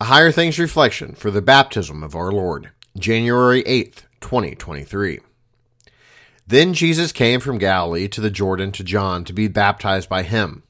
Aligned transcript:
A 0.00 0.04
Higher 0.04 0.30
Things 0.30 0.60
Reflection 0.60 1.16
for 1.16 1.32
the 1.32 1.42
Baptism 1.42 2.04
of 2.04 2.14
Our 2.14 2.30
Lord, 2.30 2.70
January 2.96 3.64
8th, 3.64 4.04
2023. 4.20 5.18
Then 6.46 6.72
Jesus 6.72 7.10
came 7.10 7.40
from 7.40 7.58
Galilee 7.58 8.06
to 8.06 8.20
the 8.20 8.30
Jordan 8.30 8.70
to 8.72 8.84
John 8.84 9.24
to 9.24 9.32
be 9.32 9.48
baptized 9.48 10.08
by 10.08 10.22
him. 10.22 10.62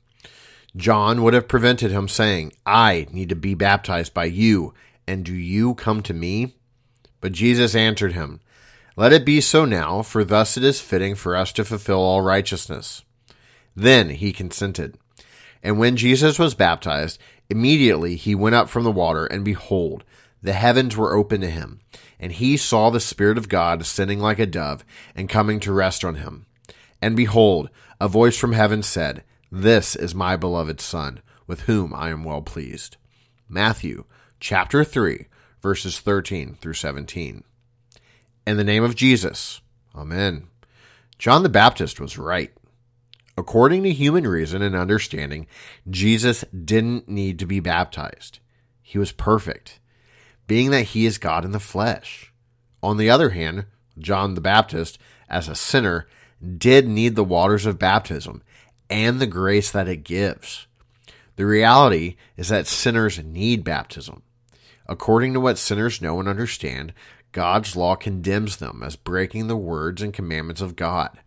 John 0.74 1.22
would 1.22 1.34
have 1.34 1.46
prevented 1.46 1.90
him, 1.90 2.08
saying, 2.08 2.54
I 2.64 3.06
need 3.10 3.28
to 3.28 3.36
be 3.36 3.52
baptized 3.52 4.14
by 4.14 4.24
you, 4.24 4.72
and 5.06 5.26
do 5.26 5.34
you 5.34 5.74
come 5.74 6.00
to 6.04 6.14
me? 6.14 6.54
But 7.20 7.32
Jesus 7.32 7.74
answered 7.74 8.14
him, 8.14 8.40
Let 8.96 9.12
it 9.12 9.26
be 9.26 9.42
so 9.42 9.66
now, 9.66 10.00
for 10.00 10.24
thus 10.24 10.56
it 10.56 10.64
is 10.64 10.80
fitting 10.80 11.14
for 11.14 11.36
us 11.36 11.52
to 11.52 11.66
fulfill 11.66 12.00
all 12.00 12.22
righteousness. 12.22 13.02
Then 13.76 14.08
he 14.08 14.32
consented. 14.32 14.96
And 15.62 15.78
when 15.78 15.96
Jesus 15.96 16.38
was 16.38 16.54
baptized, 16.54 17.18
immediately 17.48 18.16
he 18.16 18.34
went 18.34 18.54
up 18.54 18.68
from 18.68 18.84
the 18.84 18.92
water, 18.92 19.26
and 19.26 19.44
behold, 19.44 20.04
the 20.42 20.52
heavens 20.52 20.96
were 20.96 21.16
opened 21.16 21.42
to 21.42 21.50
him, 21.50 21.80
and 22.20 22.32
he 22.32 22.56
saw 22.56 22.90
the 22.90 23.00
Spirit 23.00 23.38
of 23.38 23.48
God 23.48 23.80
ascending 23.80 24.20
like 24.20 24.38
a 24.38 24.46
dove, 24.46 24.84
and 25.14 25.28
coming 25.28 25.58
to 25.60 25.72
rest 25.72 26.04
on 26.04 26.16
him. 26.16 26.46
And 27.02 27.16
behold, 27.16 27.70
a 28.00 28.08
voice 28.08 28.36
from 28.38 28.52
heaven 28.52 28.82
said, 28.82 29.24
This 29.50 29.96
is 29.96 30.14
my 30.14 30.36
beloved 30.36 30.80
Son, 30.80 31.20
with 31.46 31.62
whom 31.62 31.92
I 31.92 32.10
am 32.10 32.24
well 32.24 32.42
pleased. 32.42 32.96
Matthew 33.48 34.04
chapter 34.40 34.84
3, 34.84 35.26
verses 35.60 35.98
13 35.98 36.56
through 36.60 36.74
17. 36.74 37.42
In 38.46 38.56
the 38.56 38.64
name 38.64 38.84
of 38.84 38.94
Jesus, 38.94 39.60
Amen. 39.94 40.46
John 41.18 41.42
the 41.42 41.48
Baptist 41.48 41.98
was 41.98 42.16
right. 42.16 42.52
According 43.38 43.84
to 43.84 43.92
human 43.92 44.26
reason 44.26 44.62
and 44.62 44.74
understanding, 44.74 45.46
Jesus 45.88 46.44
didn't 46.52 47.08
need 47.08 47.38
to 47.38 47.46
be 47.46 47.60
baptized. 47.60 48.40
He 48.82 48.98
was 48.98 49.12
perfect, 49.12 49.78
being 50.48 50.72
that 50.72 50.86
he 50.86 51.06
is 51.06 51.18
God 51.18 51.44
in 51.44 51.52
the 51.52 51.60
flesh. 51.60 52.32
On 52.82 52.96
the 52.96 53.08
other 53.08 53.30
hand, 53.30 53.66
John 53.96 54.34
the 54.34 54.40
Baptist, 54.40 54.98
as 55.28 55.46
a 55.46 55.54
sinner, 55.54 56.08
did 56.58 56.88
need 56.88 57.14
the 57.14 57.22
waters 57.22 57.64
of 57.64 57.78
baptism 57.78 58.42
and 58.90 59.20
the 59.20 59.26
grace 59.28 59.70
that 59.70 59.86
it 59.86 60.02
gives. 60.02 60.66
The 61.36 61.46
reality 61.46 62.16
is 62.36 62.48
that 62.48 62.66
sinners 62.66 63.22
need 63.22 63.62
baptism. 63.62 64.24
According 64.88 65.34
to 65.34 65.40
what 65.40 65.58
sinners 65.58 66.02
know 66.02 66.18
and 66.18 66.28
understand, 66.28 66.92
God's 67.30 67.76
law 67.76 67.94
condemns 67.94 68.56
them 68.56 68.82
as 68.84 68.96
breaking 68.96 69.46
the 69.46 69.56
words 69.56 70.02
and 70.02 70.12
commandments 70.12 70.60
of 70.60 70.74
God. 70.74 71.20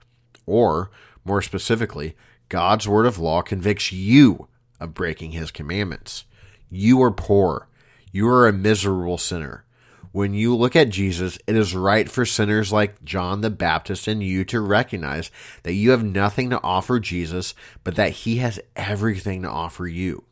Or, 0.45 0.91
more 1.23 1.41
specifically, 1.41 2.15
God's 2.49 2.87
word 2.87 3.05
of 3.05 3.17
law 3.17 3.41
convicts 3.41 3.91
you 3.91 4.47
of 4.79 4.93
breaking 4.93 5.31
his 5.31 5.51
commandments. 5.51 6.25
You 6.69 7.01
are 7.01 7.11
poor. 7.11 7.67
You 8.11 8.27
are 8.27 8.47
a 8.47 8.53
miserable 8.53 9.17
sinner. 9.17 9.63
When 10.11 10.33
you 10.33 10.55
look 10.55 10.75
at 10.75 10.89
Jesus, 10.89 11.39
it 11.47 11.55
is 11.55 11.73
right 11.73 12.09
for 12.09 12.25
sinners 12.25 12.73
like 12.73 13.05
John 13.05 13.39
the 13.39 13.49
Baptist 13.49 14.07
and 14.07 14.21
you 14.21 14.43
to 14.45 14.59
recognize 14.59 15.31
that 15.63 15.73
you 15.73 15.91
have 15.91 16.03
nothing 16.03 16.49
to 16.49 16.61
offer 16.61 16.99
Jesus, 16.99 17.53
but 17.85 17.95
that 17.95 18.11
he 18.11 18.37
has 18.37 18.59
everything 18.75 19.43
to 19.43 19.49
offer 19.49 19.87
you. 19.87 20.25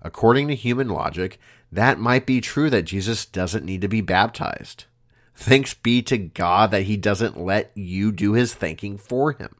According 0.00 0.48
to 0.48 0.54
human 0.54 0.88
logic, 0.88 1.38
that 1.70 1.98
might 1.98 2.24
be 2.24 2.40
true 2.40 2.70
that 2.70 2.84
Jesus 2.84 3.26
doesn't 3.26 3.66
need 3.66 3.82
to 3.82 3.88
be 3.88 4.00
baptized. 4.00 4.84
Thanks 5.34 5.74
be 5.74 6.00
to 6.02 6.16
God 6.16 6.70
that 6.70 6.84
he 6.84 6.96
doesn't 6.96 7.38
let 7.38 7.70
you 7.74 8.12
do 8.12 8.32
his 8.32 8.54
thinking 8.54 8.96
for 8.96 9.32
him. 9.32 9.56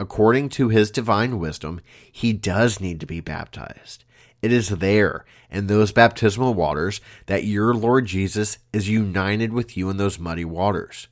According 0.00 0.48
to 0.50 0.68
his 0.68 0.90
divine 0.90 1.38
wisdom, 1.38 1.80
he 2.10 2.32
does 2.32 2.80
need 2.80 3.00
to 3.00 3.06
be 3.06 3.20
baptized. 3.20 4.04
It 4.40 4.52
is 4.52 4.70
there, 4.70 5.24
in 5.50 5.68
those 5.68 5.92
baptismal 5.92 6.54
waters, 6.54 7.00
that 7.26 7.44
your 7.44 7.72
Lord 7.74 8.06
Jesus 8.06 8.58
is 8.72 8.88
united 8.88 9.52
with 9.52 9.76
you 9.76 9.88
in 9.88 9.98
those 9.98 10.18
muddy 10.18 10.44
waters. 10.44 11.06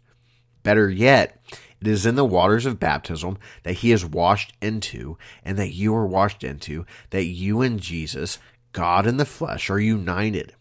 Better 0.63 0.91
yet, 0.91 1.41
it 1.81 1.87
is 1.87 2.05
in 2.05 2.17
the 2.17 2.25
waters 2.25 2.67
of 2.67 2.81
baptism 2.81 3.39
that 3.63 3.75
he 3.75 3.93
is 3.93 4.05
washed 4.05 4.53
into, 4.61 5.17
and 5.45 5.57
that 5.59 5.73
you 5.73 5.95
are 5.95 6.07
washed 6.07 6.43
into, 6.43 6.85
that 7.11 7.25
you 7.25 7.61
and 7.63 7.81
Jesus, 7.81 8.39
God 8.73 9.07
in 9.07 9.17
the 9.17 9.25
flesh, 9.25 9.71
are 9.71 9.81
united. 9.81 10.55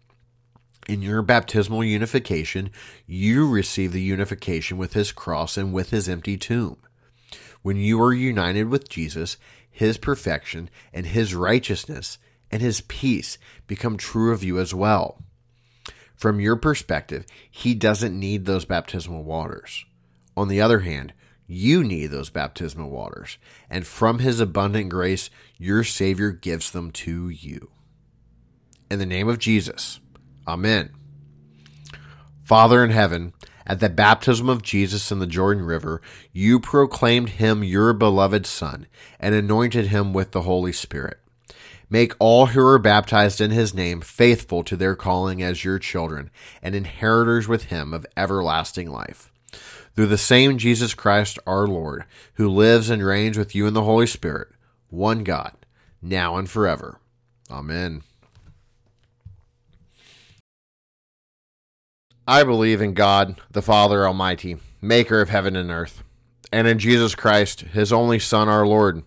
In 0.88 1.02
your 1.02 1.22
baptismal 1.22 1.84
unification, 1.84 2.70
you 3.06 3.50
receive 3.50 3.92
the 3.92 4.02
unification 4.02 4.78
with 4.78 4.94
his 4.94 5.12
cross 5.12 5.58
and 5.58 5.74
with 5.74 5.90
his 5.90 6.08
empty 6.08 6.38
tomb. 6.38 6.78
When 7.62 7.78
you 7.78 8.02
are 8.02 8.14
united 8.14 8.70
with 8.70 8.90
Jesus, 8.90 9.38
his 9.70 9.98
perfection 9.98 10.70
and 10.94 11.06
his 11.06 11.36
righteousness 11.36 12.18
and 12.52 12.62
his 12.62 12.82
peace 12.82 13.38
become 13.68 13.98
true 13.98 14.32
of 14.32 14.44
you 14.44 14.60
as 14.60 14.74
well. 14.74 15.22
From 16.16 16.40
your 16.40 16.56
perspective, 16.56 17.26
he 17.50 17.74
doesn't 17.74 18.18
need 18.18 18.46
those 18.46 18.66
baptismal 18.66 19.24
waters. 19.24 19.86
On 20.36 20.48
the 20.48 20.62
other 20.62 20.80
hand, 20.80 21.14
you 21.48 21.84
need 21.84 22.08
those 22.08 22.30
baptismal 22.30 22.90
waters, 22.90 23.38
and 23.70 23.88
from 23.88 24.20
his 24.20 24.40
abundant 24.40 24.90
grace, 24.90 25.30
your 25.58 25.84
Savior 25.84 26.32
gives 26.32 26.72
them 26.72 26.92
to 26.92 27.30
you. 27.30 27.72
In 28.92 29.00
the 29.00 29.06
name 29.06 29.28
of 29.28 29.40
Jesus, 29.40 30.00
Amen. 30.48 30.92
Father 32.44 32.84
in 32.84 32.92
heaven, 32.92 33.34
at 33.70 33.80
the 33.80 33.88
baptism 33.88 34.50
of 34.50 34.64
Jesus 34.64 35.12
in 35.12 35.20
the 35.20 35.28
Jordan 35.28 35.64
River, 35.64 36.02
you 36.34 36.60
proclaimed 36.60 37.30
him 37.30 37.64
your 37.64 37.94
beloved 37.94 38.48
Son 38.48 38.88
and 39.20 39.36
anointed 39.36 39.88
him 39.88 40.12
with 40.12 40.32
the 40.32 40.42
Holy 40.42 40.74
Spirit. 40.74 41.20
Make 41.88 42.14
all 42.18 42.48
who 42.48 42.66
are 42.66 42.80
baptized 42.80 43.40
in 43.40 43.52
his 43.52 43.76
name 43.76 44.02
faithful 44.02 44.64
to 44.64 44.76
their 44.76 44.96
calling 44.96 45.44
as 45.44 45.64
your 45.64 45.78
children 45.78 46.32
and 46.64 46.74
inheritors 46.74 47.48
with 47.48 47.66
him 47.66 47.94
of 47.94 48.08
everlasting 48.18 48.90
life. 48.90 49.32
Through 49.96 50.08
the 50.08 50.18
same 50.18 50.58
Jesus 50.58 50.96
Christ 50.96 51.38
our 51.46 51.68
Lord, 51.68 52.06
who 52.34 52.50
lives 52.50 52.90
and 52.90 53.06
reigns 53.06 53.38
with 53.38 53.54
you 53.54 53.68
in 53.68 53.76
the 53.76 53.84
Holy 53.84 54.08
Spirit, 54.08 54.48
one 54.90 55.24
God, 55.24 55.54
now 56.02 56.38
and 56.38 56.50
forever. 56.50 57.00
Amen. 57.52 58.02
I 62.30 62.44
believe 62.44 62.80
in 62.80 62.94
God, 62.94 63.42
the 63.50 63.64
Father 63.64 64.06
Almighty, 64.06 64.58
maker 64.84 65.20
of 65.20 65.30
heaven 65.30 65.56
and 65.56 65.72
earth, 65.72 66.04
and 66.52 66.68
in 66.68 66.78
Jesus 66.78 67.16
Christ, 67.16 67.62
his 67.62 67.92
only 67.92 68.20
Son, 68.20 68.48
our 68.48 68.68
Lord, 68.68 69.02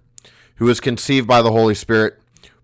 who 0.56 0.64
was 0.64 0.80
conceived 0.80 1.28
by 1.28 1.40
the 1.40 1.52
Holy 1.52 1.76
Spirit, 1.76 2.18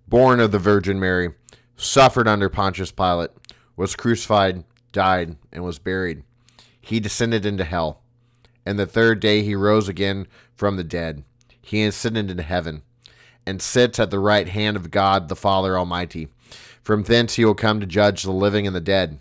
born 0.09 0.41
of 0.41 0.51
the 0.51 0.59
Virgin 0.59 0.99
Mary, 0.99 1.33
suffered 1.77 2.27
under 2.27 2.49
Pontius 2.49 2.91
Pilate, 2.91 3.31
was 3.77 3.95
crucified, 3.95 4.65
died, 4.91 5.37
and 5.53 5.63
was 5.63 5.79
buried. 5.79 6.25
He 6.81 6.99
descended 6.99 7.47
into 7.47 7.63
hell. 7.63 8.01
And 8.67 8.81
the 8.81 8.85
third 8.85 9.21
day 9.21 9.45
he 9.45 9.55
rose 9.55 9.89
again 9.89 10.27
from 10.57 10.75
the 10.75 10.83
dead. 10.83 11.23
He 11.63 11.85
ascended 11.85 12.33
into 12.33 12.43
heaven, 12.43 12.83
and 13.47 13.63
sits 13.63 14.01
at 14.01 14.11
the 14.11 14.19
right 14.19 14.49
hand 14.49 14.77
of 14.77 14.91
God 14.91 15.29
the 15.29 15.37
Father 15.37 15.79
Almighty. 15.79 16.27
From 16.83 17.05
thence 17.05 17.37
he 17.37 17.45
will 17.45 17.55
come 17.55 17.79
to 17.79 17.87
judge 17.87 18.25
the 18.25 18.33
living 18.33 18.67
and 18.67 18.75
the 18.75 18.81
dead. 18.81 19.21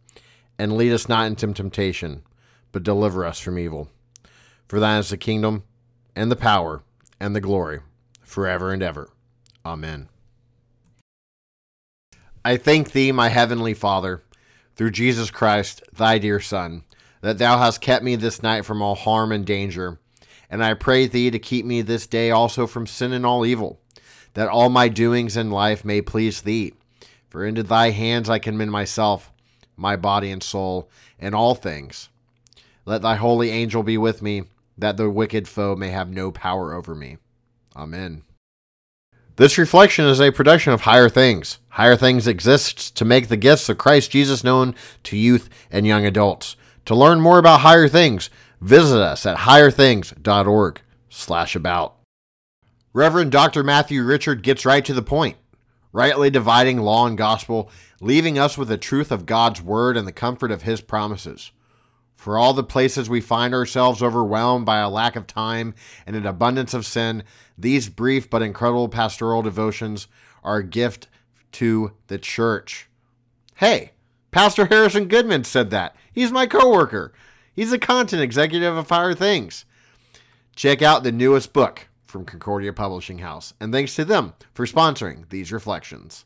and 0.61 0.77
lead 0.77 0.93
us 0.93 1.09
not 1.09 1.25
into 1.25 1.51
temptation, 1.53 2.21
but 2.71 2.83
deliver 2.83 3.25
us 3.25 3.39
from 3.39 3.57
evil. 3.57 3.89
For 4.67 4.79
thine 4.79 4.99
is 4.99 5.09
the 5.09 5.17
kingdom, 5.17 5.63
and 6.15 6.29
the 6.29 6.35
power, 6.35 6.83
and 7.19 7.35
the 7.35 7.41
glory, 7.41 7.79
forever 8.21 8.71
and 8.71 8.83
ever. 8.83 9.09
Amen. 9.65 10.07
I 12.45 12.57
thank 12.57 12.91
thee, 12.91 13.11
my 13.11 13.29
heavenly 13.29 13.73
Father, 13.73 14.21
through 14.75 14.91
Jesus 14.91 15.31
Christ, 15.31 15.81
thy 15.97 16.19
dear 16.19 16.39
Son, 16.39 16.83
that 17.21 17.39
thou 17.39 17.57
hast 17.57 17.81
kept 17.81 18.03
me 18.03 18.15
this 18.15 18.43
night 18.43 18.63
from 18.63 18.83
all 18.83 18.93
harm 18.93 19.31
and 19.31 19.43
danger. 19.43 19.97
And 20.47 20.63
I 20.63 20.75
pray 20.75 21.07
thee 21.07 21.31
to 21.31 21.39
keep 21.39 21.65
me 21.65 21.81
this 21.81 22.05
day 22.05 22.29
also 22.29 22.67
from 22.67 22.85
sin 22.85 23.13
and 23.13 23.25
all 23.25 23.47
evil, 23.47 23.79
that 24.35 24.47
all 24.47 24.69
my 24.69 24.89
doings 24.89 25.35
in 25.35 25.49
life 25.49 25.83
may 25.83 26.03
please 26.03 26.41
thee. 26.41 26.75
For 27.29 27.43
into 27.43 27.63
thy 27.63 27.89
hands 27.89 28.29
I 28.29 28.37
commend 28.37 28.71
myself 28.71 29.31
my 29.75 29.95
body 29.95 30.31
and 30.31 30.43
soul, 30.43 30.89
and 31.19 31.33
all 31.33 31.55
things. 31.55 32.09
Let 32.85 33.01
thy 33.01 33.15
holy 33.15 33.49
angel 33.49 33.83
be 33.83 33.97
with 33.97 34.21
me, 34.21 34.43
that 34.77 34.97
the 34.97 35.09
wicked 35.09 35.47
foe 35.47 35.75
may 35.75 35.89
have 35.89 36.09
no 36.09 36.31
power 36.31 36.73
over 36.73 36.95
me. 36.95 37.17
Amen. 37.75 38.23
This 39.37 39.57
reflection 39.57 40.05
is 40.05 40.19
a 40.19 40.31
production 40.31 40.73
of 40.73 40.81
Higher 40.81 41.09
Things. 41.09 41.59
Higher 41.69 41.95
Things 41.95 42.27
exists 42.27 42.91
to 42.91 43.05
make 43.05 43.27
the 43.27 43.37
gifts 43.37 43.69
of 43.69 43.77
Christ 43.77 44.11
Jesus 44.11 44.43
known 44.43 44.75
to 45.03 45.17
youth 45.17 45.49
and 45.71 45.87
young 45.87 46.05
adults. 46.05 46.55
To 46.85 46.95
learn 46.95 47.21
more 47.21 47.39
about 47.39 47.61
Higher 47.61 47.87
Things, 47.87 48.29
visit 48.59 48.99
us 48.99 49.25
at 49.25 49.39
higherthings.org 49.39 50.81
slash 51.09 51.55
about. 51.55 51.95
Reverend 52.93 53.31
Dr. 53.31 53.63
Matthew 53.63 54.03
Richard 54.03 54.43
gets 54.43 54.65
right 54.65 54.83
to 54.83 54.93
the 54.93 55.01
point, 55.01 55.37
rightly 55.93 56.29
dividing 56.29 56.79
law 56.79 57.05
and 57.05 57.17
gospel, 57.17 57.69
leaving 57.99 58.37
us 58.37 58.57
with 58.57 58.67
the 58.67 58.77
truth 58.77 59.11
of 59.11 59.25
God's 59.25 59.61
word 59.61 59.97
and 59.97 60.07
the 60.07 60.11
comfort 60.11 60.51
of 60.51 60.63
his 60.63 60.81
promises. 60.81 61.51
For 62.15 62.37
all 62.37 62.53
the 62.53 62.63
places 62.63 63.09
we 63.09 63.19
find 63.19 63.53
ourselves 63.53 64.03
overwhelmed 64.03 64.65
by 64.65 64.77
a 64.77 64.89
lack 64.89 65.15
of 65.15 65.25
time 65.25 65.73
and 66.05 66.15
an 66.15 66.25
abundance 66.25 66.73
of 66.73 66.85
sin, 66.85 67.23
these 67.57 67.89
brief 67.89 68.29
but 68.29 68.43
incredible 68.43 68.89
pastoral 68.89 69.41
devotions 69.41 70.07
are 70.43 70.57
a 70.57 70.63
gift 70.63 71.07
to 71.53 71.93
the 72.07 72.19
church. 72.19 72.87
Hey, 73.55 73.93
Pastor 74.29 74.67
Harrison 74.67 75.07
Goodman 75.07 75.43
said 75.43 75.71
that. 75.71 75.95
He's 76.11 76.31
my 76.31 76.45
coworker. 76.45 77.11
He's 77.53 77.71
the 77.71 77.79
content 77.79 78.21
executive 78.21 78.77
of 78.77 78.89
Higher 78.89 79.13
Things. 79.13 79.65
Check 80.55 80.81
out 80.81 81.03
the 81.03 81.11
newest 81.11 81.53
book 81.53 81.87
from 82.11 82.25
Concordia 82.25 82.73
Publishing 82.73 83.19
House, 83.19 83.53
and 83.59 83.73
thanks 83.73 83.95
to 83.95 84.05
them 84.05 84.33
for 84.53 84.67
sponsoring 84.67 85.29
these 85.29 85.51
reflections. 85.51 86.25